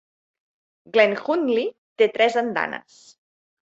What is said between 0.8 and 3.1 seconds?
Glenhuntly té tres andanes.